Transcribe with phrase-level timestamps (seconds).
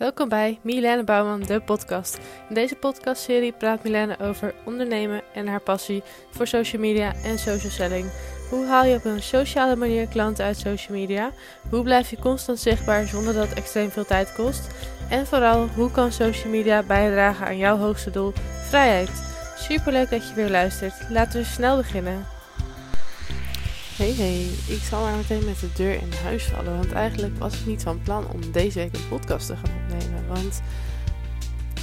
[0.00, 2.18] Welkom bij Milene Bouwman, de podcast.
[2.48, 7.70] In deze podcastserie praat Milene over ondernemen en haar passie voor social media en social
[7.70, 8.10] selling.
[8.50, 11.30] Hoe haal je op een sociale manier klanten uit social media?
[11.70, 14.70] Hoe blijf je constant zichtbaar zonder dat het extreem veel tijd kost?
[15.10, 18.32] En vooral, hoe kan social media bijdragen aan jouw hoogste doel,
[18.68, 19.22] vrijheid?
[19.56, 21.10] Superleuk dat je weer luistert.
[21.10, 22.39] Laten we snel beginnen.
[24.00, 24.46] Hey hey,
[24.76, 26.76] ik zal maar meteen met de deur in huis vallen.
[26.76, 30.28] Want eigenlijk was ik niet van plan om deze week een podcast te gaan opnemen.
[30.28, 30.62] Want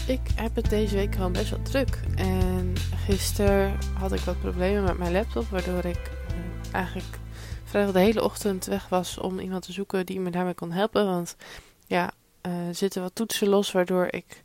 [0.08, 2.00] ik heb het deze week gewoon best wel druk.
[2.16, 2.74] En
[3.06, 5.50] gisteren had ik wat problemen met mijn laptop.
[5.50, 7.20] Waardoor ik uh, eigenlijk
[7.64, 11.06] vrijwel de hele ochtend weg was om iemand te zoeken die me daarmee kon helpen.
[11.06, 11.36] Want
[11.86, 12.12] ja,
[12.48, 14.42] uh, er zitten wat toetsen los waardoor ik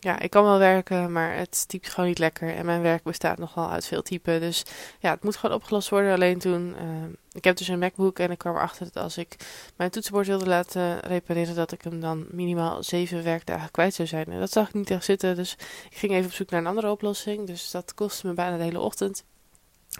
[0.00, 2.54] ja, ik kan wel werken, maar het typt gewoon niet lekker.
[2.54, 4.40] En mijn werk bestaat nogal uit veel typen.
[4.40, 4.64] Dus
[4.98, 6.12] ja, het moet gewoon opgelost worden.
[6.12, 9.36] Alleen toen, uh, ik heb dus een MacBook en ik kwam erachter dat als ik
[9.76, 14.26] mijn toetsenbord wilde laten repareren, dat ik hem dan minimaal zeven werkdagen kwijt zou zijn.
[14.26, 15.36] En dat zag ik niet echt zitten.
[15.36, 15.52] Dus
[15.90, 17.46] ik ging even op zoek naar een andere oplossing.
[17.46, 19.24] Dus dat kostte me bijna de hele ochtend.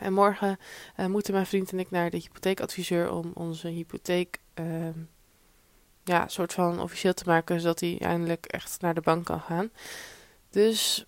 [0.00, 0.58] En morgen
[0.96, 4.38] uh, moeten mijn vriend en ik naar de hypotheekadviseur om onze hypotheek.
[4.54, 4.66] Uh,
[6.06, 9.70] ja, soort van officieel te maken, zodat hij eindelijk echt naar de bank kan gaan.
[10.50, 11.06] Dus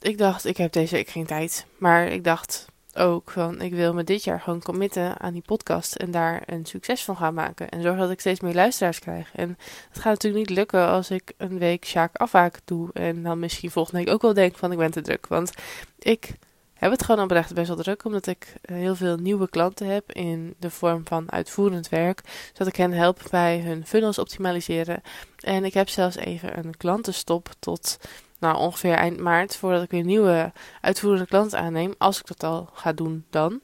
[0.00, 1.66] ik dacht, ik heb deze week geen tijd.
[1.78, 5.94] Maar ik dacht ook van, ik wil me dit jaar gewoon committen aan die podcast
[5.94, 7.68] en daar een succes van gaan maken.
[7.68, 9.30] En zorgen dat ik steeds meer luisteraars krijg.
[9.34, 9.58] En
[9.88, 12.90] het gaat natuurlijk niet lukken als ik een week Sjaak afhaak doe.
[12.92, 15.26] En dan misschien volgende week ook wel denk van, ik ben te druk.
[15.26, 15.52] Want
[15.98, 16.30] ik
[16.78, 20.12] heb het gewoon oprecht best wel druk, omdat ik eh, heel veel nieuwe klanten heb
[20.12, 25.02] in de vorm van uitvoerend werk, zodat ik hen help bij hun funnels optimaliseren.
[25.38, 27.98] En ik heb zelfs even een klantenstop tot
[28.38, 32.68] nou, ongeveer eind maart, voordat ik weer nieuwe uitvoerende klanten aanneem, als ik dat al
[32.72, 33.60] ga doen dan.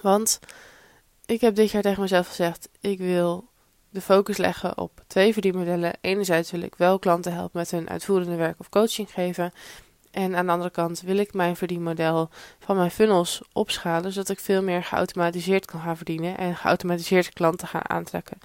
[0.00, 0.40] Want
[1.26, 3.48] ik heb dit jaar tegen mezelf gezegd, ik wil
[3.90, 5.92] de focus leggen op twee verdienmodellen.
[6.00, 9.52] Enerzijds wil ik wel klanten helpen met hun uitvoerende werk of coaching geven.
[10.16, 12.28] En aan de andere kant wil ik mijn verdienmodel
[12.58, 17.68] van mijn funnels opschalen, zodat ik veel meer geautomatiseerd kan gaan verdienen en geautomatiseerd klanten
[17.68, 18.38] gaan aantrekken.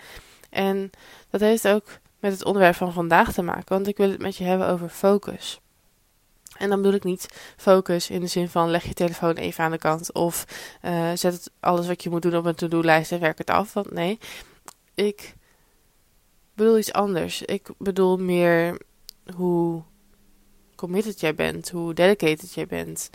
[0.50, 0.90] En
[1.30, 1.86] dat heeft ook
[2.20, 4.90] met het onderwerp van vandaag te maken, want ik wil het met je hebben over
[4.90, 5.60] focus.
[6.58, 9.72] En dan bedoel ik niet focus in de zin van leg je telefoon even aan
[9.72, 10.46] de kant of
[10.86, 13.74] uh, zet alles wat je moet doen op een to-do-lijst en werk het af.
[13.74, 14.20] Want nee,
[14.96, 15.36] ik
[16.54, 17.42] bedoel iets anders.
[17.42, 18.82] Ik bedoel meer
[19.36, 19.84] hoe
[20.82, 23.10] committed jij bent, hoe dedicated jij bent.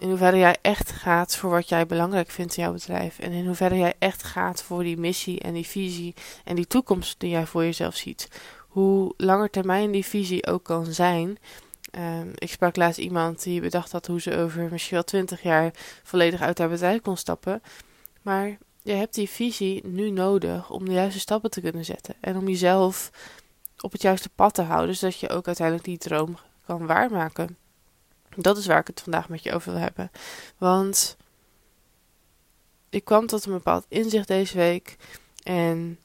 [0.00, 3.18] In hoeverre jij echt gaat voor wat jij belangrijk vindt in jouw bedrijf.
[3.18, 6.14] En in hoeverre jij echt gaat voor die missie en die visie
[6.44, 8.28] en die toekomst die jij voor jezelf ziet.
[8.68, 11.38] Hoe langer termijn die visie ook kan zijn.
[11.98, 15.70] Um, ik sprak laatst iemand die bedacht had hoe ze over misschien wel twintig jaar
[16.02, 17.62] volledig uit haar bedrijf kon stappen.
[18.22, 22.14] Maar je hebt die visie nu nodig om de juiste stappen te kunnen zetten.
[22.20, 23.10] En om jezelf
[23.80, 26.36] op het juiste pad te houden, zodat je ook uiteindelijk die droom
[26.66, 27.56] kan waarmaken.
[28.36, 30.10] Dat is waar ik het vandaag met je over wil hebben.
[30.58, 31.16] Want
[32.88, 34.96] ik kwam tot een bepaald inzicht deze week.
[35.42, 35.98] En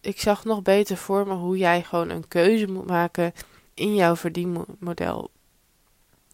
[0.00, 3.32] ik zag nog beter voor me hoe jij gewoon een keuze moet maken
[3.74, 5.30] in jouw verdienmodel.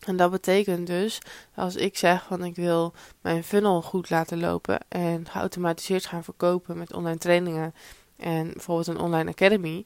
[0.05, 1.19] En dat betekent dus,
[1.55, 6.79] als ik zeg van ik wil mijn funnel goed laten lopen en geautomatiseerd gaan verkopen
[6.79, 7.75] met online trainingen
[8.17, 9.85] en bijvoorbeeld een online academy,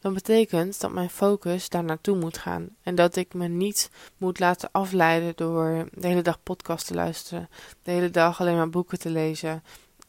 [0.00, 2.68] dan betekent dat mijn focus daar naartoe moet gaan.
[2.82, 7.48] En dat ik me niet moet laten afleiden door de hele dag podcast te luisteren,
[7.82, 9.62] de hele dag alleen maar boeken te lezen,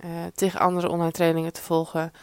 [0.05, 2.13] uh, tegen andere online trainingen te volgen,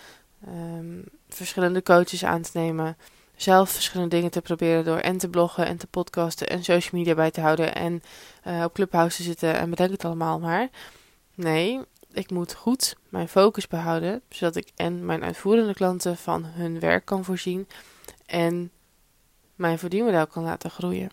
[0.48, 2.96] um, verschillende coaches aan te nemen,
[3.36, 7.14] zelf verschillende dingen te proberen door en te bloggen en te podcasten en social media
[7.14, 8.02] bij te houden en
[8.46, 10.68] uh, op Clubhouse te zitten en bedenk het allemaal maar.
[11.34, 11.80] Nee,
[12.14, 17.04] ik moet goed mijn focus behouden, zodat ik en mijn uitvoerende klanten van hun werk
[17.04, 17.68] kan voorzien
[18.26, 18.70] en
[19.54, 21.10] mijn verdienmodel kan laten groeien.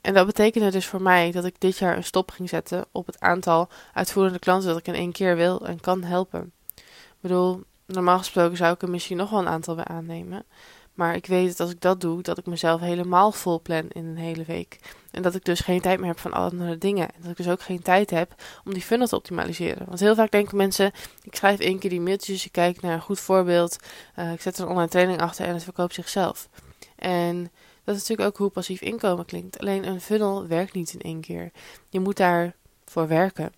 [0.00, 3.06] En dat betekende dus voor mij dat ik dit jaar een stop ging zetten op
[3.06, 6.52] het aantal uitvoerende klanten dat ik in één keer wil en kan helpen.
[6.76, 10.44] Ik bedoel, normaal gesproken zou ik er misschien nog wel een aantal bij aannemen.
[10.94, 14.04] Maar ik weet dat als ik dat doe, dat ik mezelf helemaal vol plan in
[14.04, 14.78] een hele week.
[15.10, 17.08] En dat ik dus geen tijd meer heb van andere dingen.
[17.14, 18.34] En dat ik dus ook geen tijd heb
[18.64, 19.86] om die funnel te optimaliseren.
[19.86, 20.92] Want heel vaak denken mensen,
[21.22, 23.76] ik schrijf één keer die mailtjes, ik kijk naar een goed voorbeeld,
[24.18, 26.48] uh, ik zet een online training achter en het verkoopt zichzelf.
[26.96, 27.50] En
[27.84, 29.58] dat is natuurlijk ook hoe passief inkomen klinkt.
[29.58, 31.50] Alleen een funnel werkt niet in één keer.
[31.88, 33.52] Je moet daarvoor werken.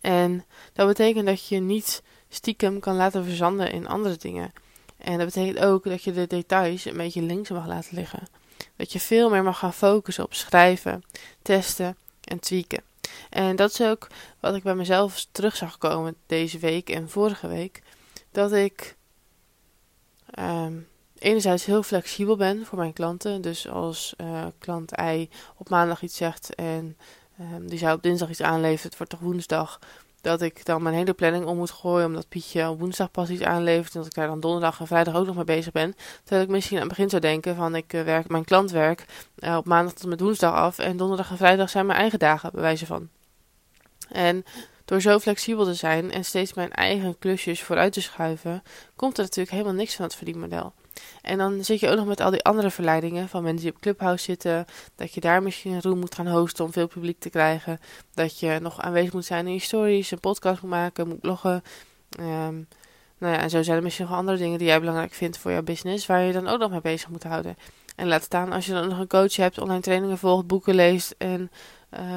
[0.00, 4.52] En dat betekent dat je niet stiekem kan laten verzanden in andere dingen.
[5.06, 8.28] En dat betekent ook dat je de details een beetje links mag laten liggen.
[8.76, 11.04] Dat je veel meer mag gaan focussen op schrijven,
[11.42, 12.82] testen en tweaken.
[13.30, 14.06] En dat is ook
[14.40, 17.82] wat ik bij mezelf terug zag komen deze week en vorige week.
[18.30, 18.96] Dat ik
[20.38, 20.88] um,
[21.18, 23.42] enerzijds heel flexibel ben voor mijn klanten.
[23.42, 26.96] Dus als uh, klant I op maandag iets zegt en
[27.40, 29.78] um, die zou op dinsdag iets aanleveren, het wordt toch woensdag,
[30.26, 33.42] dat ik dan mijn hele planning om moet gooien, omdat Pietje op woensdag pas iets
[33.42, 35.96] aanlevert en dat ik daar dan donderdag en vrijdag ook nog mee bezig ben.
[36.22, 39.04] Terwijl ik misschien aan het begin zou denken van ik uh, werk mijn klantwerk
[39.38, 42.50] uh, op maandag tot met woensdag af en donderdag en vrijdag zijn mijn eigen dagen,
[42.52, 43.08] bij wijze van.
[44.08, 44.44] En
[44.84, 48.62] door zo flexibel te zijn en steeds mijn eigen klusjes vooruit te schuiven,
[48.96, 50.72] komt er natuurlijk helemaal niks van het verdienmodel.
[51.22, 53.80] En dan zit je ook nog met al die andere verleidingen van mensen die op
[53.80, 54.66] Clubhouse zitten.
[54.94, 57.80] Dat je daar misschien een room moet gaan hosten om veel publiek te krijgen.
[58.14, 61.62] Dat je nog aanwezig moet zijn in je stories, een podcast moet maken, moet bloggen.
[62.20, 62.68] Um,
[63.18, 65.50] nou ja, en zo zijn er misschien nog andere dingen die jij belangrijk vindt voor
[65.50, 67.56] jouw business, waar je dan ook nog mee bezig moet houden.
[67.96, 71.14] En laat staan als je dan nog een coach hebt, online trainingen volgt, boeken leest
[71.18, 71.50] en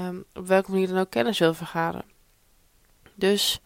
[0.08, 2.04] um, op welke manier dan ook kennis wil vergaren.
[3.16, 3.62] Dus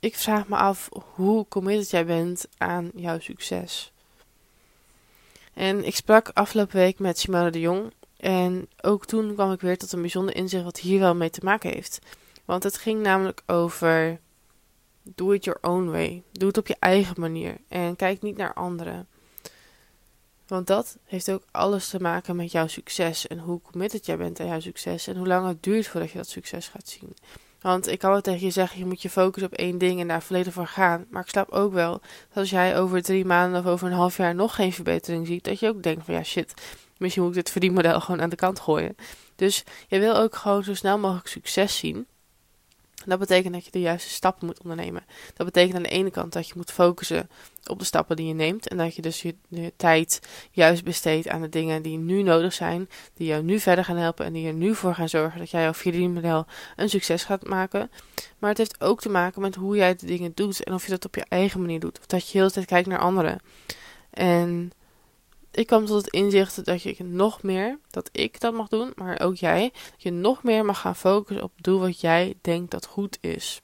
[0.00, 3.92] ik vraag me af hoe committed jij bent aan jouw succes.
[5.54, 7.92] En ik sprak afgelopen week met Simone de Jong.
[8.16, 11.40] En ook toen kwam ik weer tot een bijzonder inzicht wat hier wel mee te
[11.44, 11.98] maken heeft.
[12.44, 14.20] Want het ging namelijk over
[15.02, 16.22] do it your own way.
[16.32, 17.56] Doe het op je eigen manier.
[17.68, 19.08] En kijk niet naar anderen.
[20.46, 23.26] Want dat heeft ook alles te maken met jouw succes.
[23.26, 25.06] En hoe committed jij bent aan jouw succes.
[25.06, 27.14] En hoe lang het duurt voordat je dat succes gaat zien.
[27.60, 30.08] Want ik kan wel tegen je zeggen, je moet je focussen op één ding en
[30.08, 31.06] daar volledig voor gaan.
[31.10, 31.92] Maar ik snap ook wel
[32.28, 35.44] dat als jij over drie maanden of over een half jaar nog geen verbetering ziet,
[35.44, 36.54] dat je ook denkt van ja shit,
[36.98, 38.96] misschien moet ik dit verdienmodel gewoon aan de kant gooien.
[39.36, 42.06] Dus je wil ook gewoon zo snel mogelijk succes zien.
[43.06, 45.04] Dat betekent dat je de juiste stappen moet ondernemen.
[45.34, 47.30] Dat betekent aan de ene kant dat je moet focussen
[47.66, 48.68] op de stappen die je neemt.
[48.68, 49.34] En dat je dus je,
[49.76, 50.20] tijd
[50.50, 52.88] juist besteedt aan de dingen die nu nodig zijn.
[53.14, 54.26] Die jou nu verder gaan helpen.
[54.26, 57.90] En die er nu voor gaan zorgen dat jij jouw verdienmodel een succes gaat maken.
[58.38, 60.64] Maar het heeft ook te maken met hoe jij de dingen doet.
[60.64, 61.98] En of je dat op je eigen manier doet.
[61.98, 63.40] Of dat je heel de tijd kijkt naar anderen.
[64.10, 64.72] En
[65.50, 69.20] ik kwam tot het inzicht dat je nog meer, dat ik dat mag doen, maar
[69.20, 72.86] ook jij, dat je nog meer mag gaan focussen op doe wat jij denkt dat
[72.86, 73.60] goed is.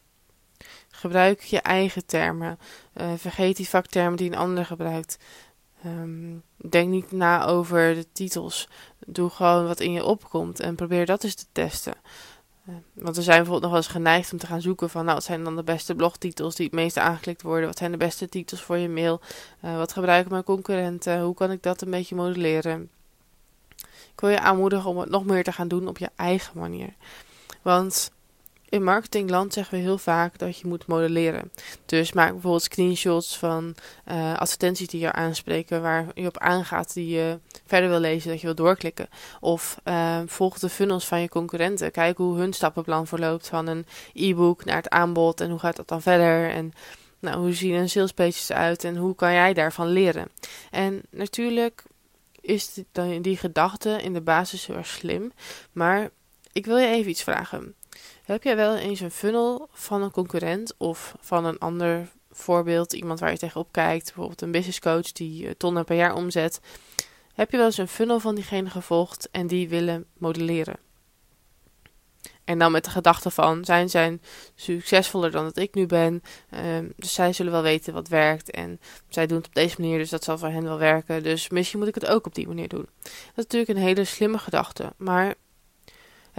[0.91, 2.59] Gebruik je eigen termen.
[2.95, 5.19] Uh, vergeet die vaktermen die een ander gebruikt.
[5.87, 8.69] Um, denk niet na over de titels.
[9.07, 11.95] Doe gewoon wat in je opkomt en probeer dat eens te testen.
[12.93, 15.25] Want we zijn bijvoorbeeld nog wel eens geneigd om te gaan zoeken van, nou, wat
[15.25, 17.67] zijn dan de beste blogtitels die het meest aangeklikt worden?
[17.67, 19.21] Wat zijn de beste titels voor je mail?
[19.65, 21.21] Uh, wat gebruiken mijn concurrenten?
[21.21, 22.91] Hoe kan ik dat een beetje modelleren?
[24.13, 26.95] Ik wil je aanmoedigen om het nog meer te gaan doen op je eigen manier.
[27.63, 28.11] Want
[28.69, 31.53] in marketingland zeggen we heel vaak dat je moet modelleren.
[31.87, 33.75] Dus maak bijvoorbeeld screenshots van
[34.09, 38.41] uh, advertenties die je aanspreken, waar je op aangaat, die je verder wil lezen, dat
[38.41, 39.09] je wil doorklikken.
[39.41, 41.91] Of uh, volg de funnels van je concurrenten.
[41.91, 45.89] Kijk hoe hun stappenplan verloopt van een e-book naar het aanbod en hoe gaat dat
[45.89, 46.51] dan verder.
[46.51, 46.73] En
[47.19, 50.29] nou, hoe zien een salespages uit en hoe kan jij daarvan leren.
[50.71, 51.83] En natuurlijk
[52.41, 55.33] is die, die gedachte in de basis heel erg slim,
[55.73, 56.11] maar
[56.53, 57.75] ik wil je even iets vragen.
[58.27, 63.21] Heb jij wel eens een funnel van een concurrent of van een ander voorbeeld, iemand
[63.21, 66.61] waar je tegenop kijkt, bijvoorbeeld een business coach die eh, tonnen per jaar omzet?
[67.35, 70.77] Heb je wel eens een funnel van diegene gevolgd en die willen modelleren?
[72.45, 74.19] En dan met de gedachte van, zijn zij
[74.55, 76.23] succesvoller dan dat ik nu ben.
[76.51, 78.51] Um, dus zij zullen wel weten wat werkt.
[78.51, 81.23] En zij doen het op deze manier, dus dat zal voor hen wel werken.
[81.23, 82.89] Dus misschien moet ik het ook op die manier doen.
[83.03, 84.93] Dat is natuurlijk een hele slimme gedachte.
[84.97, 85.35] Maar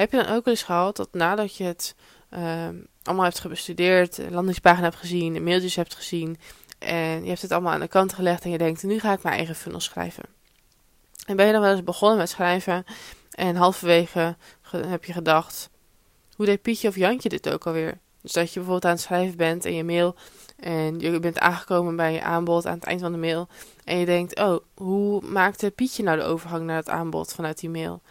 [0.01, 1.96] heb je dan ook wel eens gehad dat nadat je het
[2.34, 2.68] uh,
[3.04, 6.38] allemaal hebt gebestudeerd, landingspagina hebt gezien, mailtjes hebt gezien
[6.80, 9.24] en je hebt het allemaal aan de kant gelegd en je denkt, nu ga ik
[9.24, 10.24] mijn eigen funnel schrijven.
[11.25, 12.86] En ben je dan wel eens begonnen met schrijven
[13.32, 14.36] en halverwege
[14.72, 15.70] heb je gedacht,
[16.36, 17.98] hoe deed Pietje of Jantje dit ook alweer?
[18.22, 20.16] Dus dat je bijvoorbeeld aan het schrijven bent in je mail
[20.58, 23.48] en je bent aangekomen bij je aanbod aan het eind van de mail
[23.84, 27.70] en je denkt, oh, hoe maakte Pietje nou de overgang naar het aanbod vanuit die
[27.70, 28.01] mail?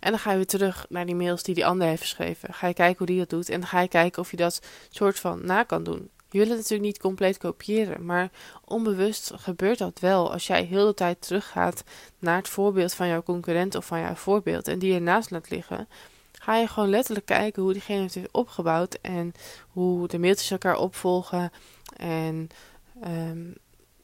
[0.00, 2.54] En dan ga je weer terug naar die mails die die ander heeft geschreven.
[2.54, 3.48] Ga je kijken hoe die dat doet.
[3.48, 6.10] En dan ga je kijken of je dat soort van na kan doen.
[6.30, 8.04] Je wil het natuurlijk niet compleet kopiëren.
[8.04, 8.30] Maar
[8.64, 10.32] onbewust gebeurt dat wel.
[10.32, 11.84] Als jij heel de tijd teruggaat
[12.18, 14.68] naar het voorbeeld van jouw concurrent of van jouw voorbeeld.
[14.68, 15.88] En die ernaast laat liggen.
[16.32, 18.98] Ga je gewoon letterlijk kijken hoe diegene het heeft opgebouwd.
[19.02, 19.32] En
[19.68, 21.50] hoe de mailtjes elkaar opvolgen.
[21.96, 22.48] En
[23.04, 23.54] um,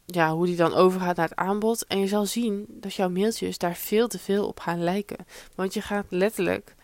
[0.07, 1.87] ja, hoe die dan overgaat naar het aanbod.
[1.87, 5.27] En je zal zien dat jouw mailtjes daar veel te veel op gaan lijken.
[5.55, 6.75] Want je gaat letterlijk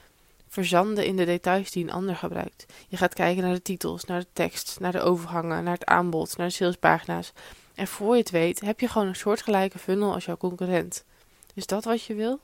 [0.49, 2.67] verzanden in de details die een ander gebruikt.
[2.89, 6.37] Je gaat kijken naar de titels, naar de tekst, naar de overgangen, naar het aanbod,
[6.37, 7.33] naar de salespagina's.
[7.75, 11.05] En voor je het weet heb je gewoon een soortgelijke funnel als jouw concurrent.
[11.55, 12.41] Is dat wat je wil?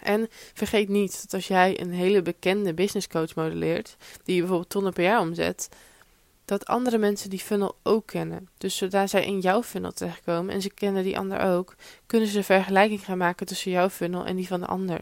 [0.00, 4.92] En vergeet niet dat als jij een hele bekende business coach modelleert, die bijvoorbeeld tonnen
[4.92, 5.68] per jaar omzet,
[6.48, 8.48] dat andere mensen die funnel ook kennen.
[8.58, 11.74] Dus zodra zij in jouw funnel terechtkomen en ze kennen die ander ook,
[12.06, 15.00] kunnen ze een vergelijking gaan maken tussen jouw funnel en die van de ander.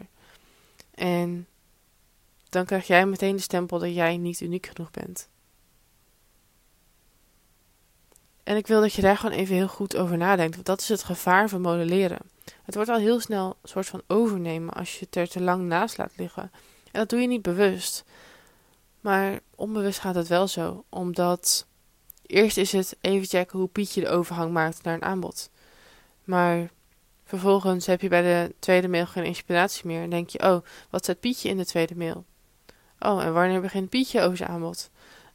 [0.95, 1.47] En
[2.49, 5.29] dan krijg jij meteen de stempel dat jij niet uniek genoeg bent.
[8.43, 10.89] En ik wil dat je daar gewoon even heel goed over nadenkt, want dat is
[10.89, 12.19] het gevaar van modelleren.
[12.63, 15.63] Het wordt al heel snel een soort van overnemen als je het er te lang
[15.63, 16.51] naast laat liggen.
[16.91, 18.05] En dat doe je niet bewust.
[19.01, 21.65] Maar onbewust gaat het wel zo, omdat
[22.25, 25.49] eerst is het even checken hoe Pietje de overgang maakt naar een aanbod.
[26.23, 26.69] Maar
[27.23, 30.57] vervolgens heb je bij de tweede mail geen inspiratie meer en denk je, oh,
[30.89, 32.25] wat zet Pietje in de tweede mail?
[32.99, 34.89] Oh, en wanneer begint Pietje over zijn aanbod?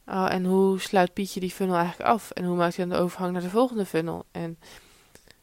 [0.07, 2.31] Oh, en hoe sluit Pietje die funnel eigenlijk af?
[2.31, 4.25] En hoe maakt hij dan de overgang naar de volgende funnel?
[4.31, 4.59] En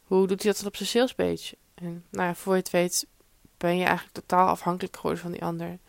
[0.03, 1.55] hoe doet hij dat dan op zijn salespage?
[1.73, 3.07] En nou ja, voor je het weet
[3.57, 5.79] ben je eigenlijk totaal afhankelijk geworden van die ander.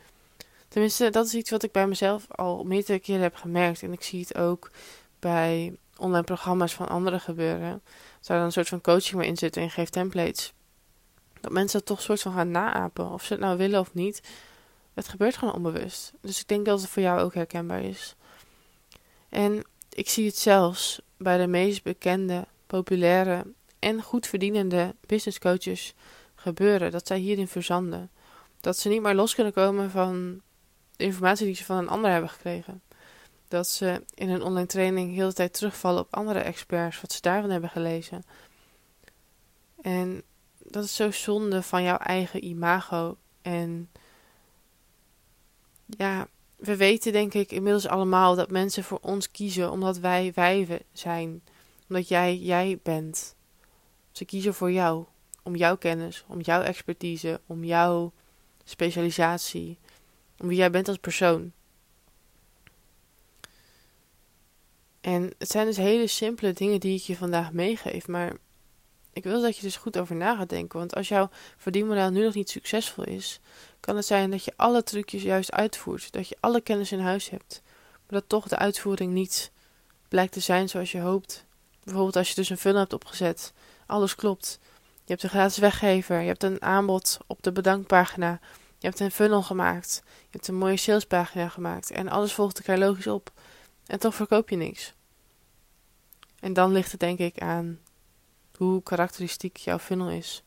[0.72, 3.82] Tenminste, dat is iets wat ik bij mezelf al meerdere keren heb gemerkt.
[3.82, 4.70] En ik zie het ook
[5.18, 7.82] bij online programma's van anderen gebeuren.
[8.20, 10.52] Zou dan een soort van coaching maar in zitten en geef templates.
[11.40, 13.10] Dat mensen dat toch een soort van gaan naapen.
[13.10, 14.22] Of ze het nou willen of niet.
[14.94, 16.12] Het gebeurt gewoon onbewust.
[16.20, 18.14] Dus ik denk dat het voor jou ook herkenbaar is.
[19.28, 23.44] En ik zie het zelfs bij de meest bekende, populaire
[23.78, 25.94] en goed verdienende business coaches
[26.34, 26.90] gebeuren.
[26.90, 28.10] Dat zij hierin verzanden.
[28.60, 30.42] Dat ze niet meer los kunnen komen van
[31.02, 32.82] informatie die ze van een ander hebben gekregen.
[33.48, 37.20] Dat ze in hun online training heel de tijd terugvallen op andere experts, wat ze
[37.20, 38.24] daarvan hebben gelezen.
[39.82, 40.22] En
[40.58, 43.16] dat is zo zonde van jouw eigen imago.
[43.42, 43.90] En
[45.86, 50.80] ja, we weten denk ik inmiddels allemaal dat mensen voor ons kiezen omdat wij wijven
[50.92, 51.42] zijn.
[51.88, 53.34] Omdat jij jij bent.
[54.12, 55.04] Ze kiezen voor jou.
[55.42, 58.12] Om jouw kennis, om jouw expertise, om jouw
[58.64, 59.78] specialisatie
[60.42, 61.52] wie jij bent als persoon.
[65.00, 68.32] En het zijn dus hele simpele dingen die ik je vandaag meegeef, maar
[69.12, 70.78] ik wil dat je dus goed over na gaat denken.
[70.78, 73.40] Want als jouw verdienmodel nu nog niet succesvol is,
[73.80, 76.12] kan het zijn dat je alle trucjes juist uitvoert.
[76.12, 79.50] Dat je alle kennis in huis hebt, maar dat toch de uitvoering niet
[80.08, 81.44] blijkt te zijn zoals je hoopt.
[81.84, 83.52] Bijvoorbeeld als je dus een funnel hebt opgezet,
[83.86, 84.58] alles klopt.
[85.04, 88.40] Je hebt een gratis weggever, je hebt een aanbod op de bedankpagina.
[88.82, 90.02] Je hebt een funnel gemaakt.
[90.04, 91.90] Je hebt een mooie salespagina gemaakt.
[91.90, 93.32] En alles volgt elkaar logisch op.
[93.86, 94.94] En toch verkoop je niks.
[96.40, 97.78] En dan ligt het denk ik aan
[98.56, 100.42] hoe karakteristiek jouw funnel is.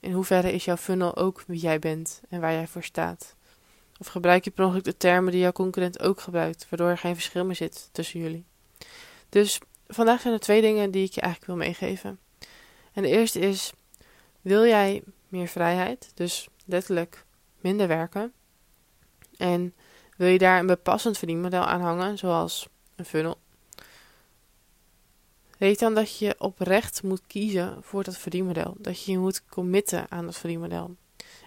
[0.00, 3.34] In hoeverre is jouw funnel ook wie jij bent en waar jij voor staat.
[3.98, 7.14] Of gebruik je per ongeluk de termen die jouw concurrent ook gebruikt, waardoor er geen
[7.14, 8.44] verschil meer zit tussen jullie.
[9.28, 12.18] Dus vandaag zijn er twee dingen die ik je eigenlijk wil meegeven.
[12.92, 13.72] En de eerste is:
[14.40, 16.10] wil jij meer vrijheid?
[16.14, 17.25] Dus letterlijk
[17.66, 18.32] minder werken.
[19.36, 19.74] En
[20.16, 23.38] wil je daar een bepassend verdienmodel aan hangen, zoals een funnel,
[25.58, 28.74] weet dan dat je oprecht moet kiezen voor dat verdienmodel.
[28.78, 30.96] Dat je je moet committen aan dat verdienmodel.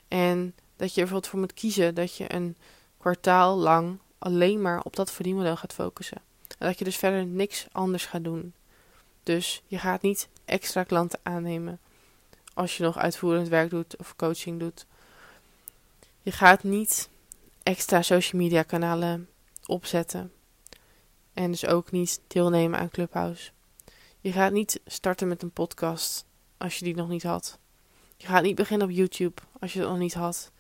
[0.08, 2.58] En dat je er bijvoorbeeld voor moet kiezen dat je een
[2.98, 6.22] kwartaal lang alleen maar op dat verdienmodel gaat focussen.
[6.58, 8.54] En dat je dus verder niks anders gaat doen.
[9.24, 11.80] Dus je gaat niet extra klanten aannemen
[12.54, 14.86] als je nog uitvoerend werk doet of coaching doet.
[16.30, 17.10] Je gaat niet
[17.64, 19.30] extra social media kanalen
[19.66, 20.32] opzetten.
[21.34, 23.52] En dus ook niet deelnemen aan Clubhouse.
[24.20, 26.26] Je gaat niet starten met een podcast
[26.58, 27.60] als je die nog niet had.
[28.18, 30.52] Je gaat niet beginnen op YouTube als je het nog niet had.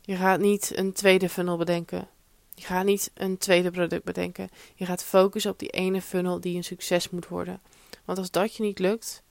[0.00, 2.08] Je gaat niet een tweede funnel bedenken.
[2.54, 4.48] Je gaat niet een tweede product bedenken.
[4.74, 7.60] Je gaat focussen op die ene funnel die een succes moet worden.
[8.04, 9.22] Want als dat je niet lukt,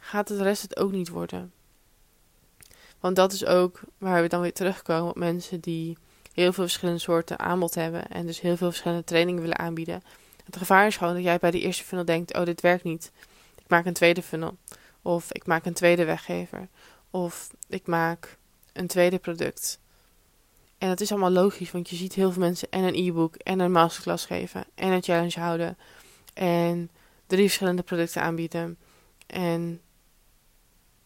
[0.00, 1.52] gaat het rest het ook niet worden.
[3.00, 5.96] Want dat is ook waar we dan weer terugkomen op mensen die
[6.32, 8.08] heel veel verschillende soorten aanbod hebben.
[8.08, 10.02] En dus heel veel verschillende trainingen willen aanbieden.
[10.44, 13.12] Het gevaar is gewoon dat jij bij die eerste funnel denkt: oh, dit werkt niet.
[13.56, 14.56] Ik maak een tweede funnel.
[15.02, 16.68] Of ik maak een tweede weggever.
[17.10, 18.38] Of ik maak
[18.72, 19.78] een tweede product.
[20.78, 23.58] En dat is allemaal logisch, want je ziet heel veel mensen en een e-book en
[23.58, 25.78] een masterclass geven en een challenge houden.
[26.34, 26.90] En
[27.26, 28.78] drie verschillende producten aanbieden.
[29.26, 29.80] En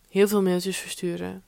[0.08, 1.44] heel veel mailtjes versturen.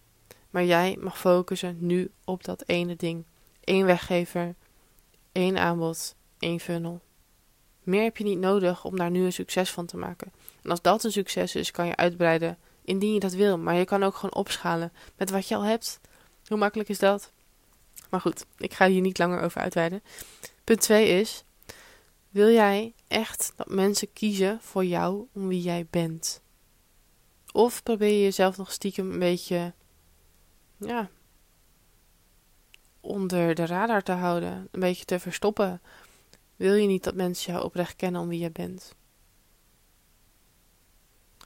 [0.55, 3.25] Maar jij mag focussen nu op dat ene ding.
[3.65, 4.55] Eén weggever,
[5.33, 7.01] één aanbod, één funnel.
[7.83, 10.33] Meer heb je niet nodig om daar nu een succes van te maken.
[10.63, 13.59] En als dat een succes is, kan je uitbreiden indien je dat wil.
[13.59, 16.01] Maar je kan ook gewoon opschalen met wat je al hebt.
[16.47, 17.33] Hoe makkelijk is dat?
[18.11, 20.03] Maar goed, ik ga hier niet langer over uitweiden.
[20.65, 21.45] Punt 2 is:
[22.31, 26.41] wil jij echt dat mensen kiezen voor jou om wie jij bent?
[27.53, 29.75] Of probeer je jezelf nog stiekem een beetje
[30.77, 31.09] ja,
[33.01, 35.81] onder de radar te houden, een beetje te verstoppen.
[36.57, 38.95] wil je niet dat mensen jou oprecht kennen om wie jij bent?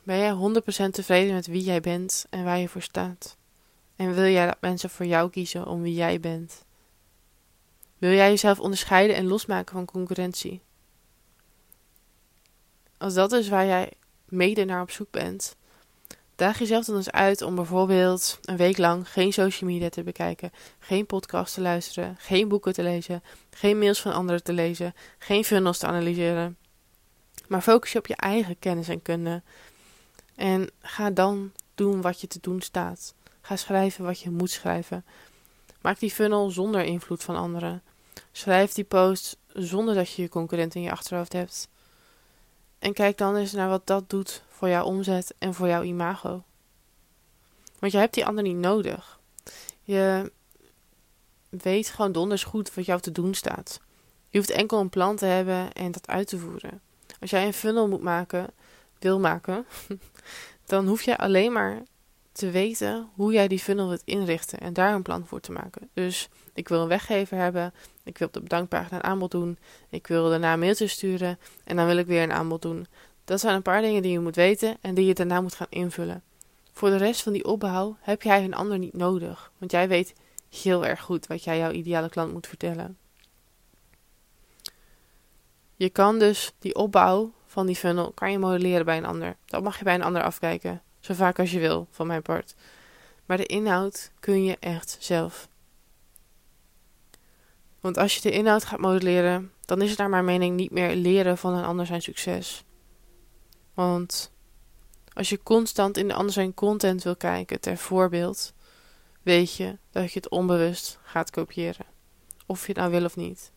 [0.02, 0.32] Ben jij
[0.88, 3.37] 100% tevreden met wie jij bent en waar je voor staat?
[3.97, 6.64] En wil jij dat mensen voor jou kiezen om wie jij bent?
[7.99, 10.62] Wil jij jezelf onderscheiden en losmaken van concurrentie?
[12.99, 13.92] Als dat is waar jij
[14.25, 15.56] mede naar op zoek bent,
[16.38, 20.50] daag jezelf dan eens uit om bijvoorbeeld een week lang geen social media te bekijken,
[20.78, 25.45] geen podcast te luisteren, geen boeken te lezen, geen mails van anderen te lezen, geen
[25.45, 26.57] funnels te analyseren.
[27.49, 29.42] Maar focus je op je eigen kennis en kunde.
[30.35, 33.14] En ga dan doen wat je te doen staat.
[33.40, 35.04] Ga schrijven wat je moet schrijven.
[35.80, 37.83] Maak die funnel zonder invloed van anderen.
[38.33, 41.68] Schrijf die post zonder dat je je concurrent in je achterhoofd hebt.
[42.78, 46.42] En kijk dan eens naar wat dat doet voor jouw omzet en voor jouw imago.
[47.78, 49.20] Want je hebt die ander niet nodig.
[49.82, 50.32] Je
[51.49, 53.80] weet gewoon donders goed wat jou te doen staat.
[54.28, 56.80] Je hoeft enkel een plan te hebben en dat uit te voeren.
[57.20, 58.50] Als jij een funnel moet maken,
[58.99, 59.66] wil maken,
[60.66, 61.82] dan hoef je alleen maar
[62.38, 65.88] te weten hoe jij die funnel wilt inrichten en daar een plan voor te maken.
[65.92, 70.07] Dus ik wil een weggever hebben, ik wil op de bedankpagina een aanbod doen, ik
[70.07, 72.87] wil daarna een mailtje sturen en dan wil ik weer een aanbod doen.
[73.25, 75.66] Dat zijn een paar dingen die je moet weten en die je daarna moet gaan
[75.71, 76.23] invullen.
[76.73, 80.14] Voor de rest van die opbouw heb jij een ander niet nodig, want jij weet
[80.62, 82.99] heel erg goed wat jij jouw ideale klant moet vertellen.
[85.75, 89.37] Je kan dus die opbouw van die funnel kan je modelleren bij een ander.
[89.45, 90.83] Dat mag je bij een ander afkijken.
[91.08, 92.54] Zo vaak als je wil, van mijn part.
[93.26, 95.48] Maar de inhoud kun je echt zelf.
[97.80, 100.94] Want als je de inhoud gaat modelleren, dan is het naar mijn mening niet meer
[100.94, 102.64] leren van een ander zijn succes.
[103.74, 104.32] Want
[105.12, 108.52] als je constant in de ander zijn content wil kijken, ter voorbeeld,
[109.22, 111.86] weet je dat je het onbewust gaat kopiëren.
[112.46, 113.52] Of je het nou wil of niet.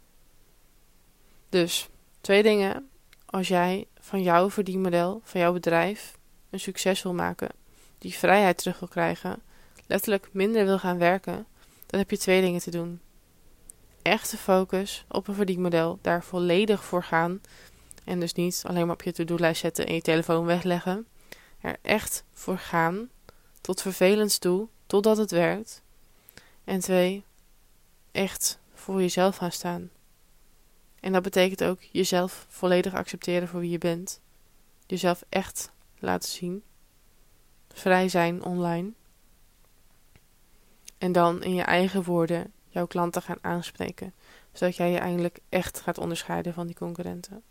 [1.50, 1.89] Dus,
[2.22, 2.89] twee dingen.
[3.25, 6.20] Als jij van jouw verdienmodel, van jouw bedrijf,
[6.51, 7.50] een succes wil maken,
[7.98, 9.41] die vrijheid terug wil krijgen,
[9.88, 11.45] letterlijk minder wil gaan werken,
[11.86, 12.99] dan heb je twee dingen te doen.
[14.02, 17.41] Echte focus op een verdienmodel, daar volledig voor gaan.
[18.04, 21.08] En dus niet alleen maar op je to-do-lijst zetten en je telefoon wegleggen.
[21.60, 23.10] Er echt voor gaan,
[23.62, 25.82] tot vervelends toe, totdat het werkt.
[26.63, 27.23] En twee,
[28.12, 29.89] echt voor jezelf gaan staan.
[30.99, 34.19] En dat betekent ook jezelf volledig accepteren voor wie je bent.
[34.86, 35.71] Jezelf echt
[36.02, 36.64] laten zien.
[37.74, 38.92] Vrij zijn online.
[40.98, 44.14] En dan in je eigen woorden jouw klanten gaan aanspreken.
[44.52, 47.44] Zodat jij je eindelijk echt gaat onderscheiden van die concurrenten.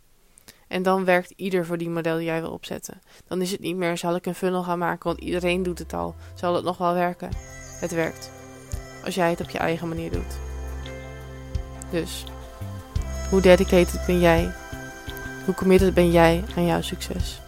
[0.68, 3.00] En dan werkt ieder voor die model die jij wil opzetten.
[3.26, 5.92] Dan is het niet meer, zal ik een funnel gaan maken, want iedereen doet het
[5.92, 6.14] al.
[6.34, 7.30] Zal het nog wel werken?
[7.80, 8.30] Het werkt.
[9.04, 10.38] Als jij het op je eigen manier doet.
[11.90, 12.24] Dus,
[13.30, 14.52] hoe dedicated ben jij?
[15.44, 17.40] Hoe committed ben jij aan jouw succes?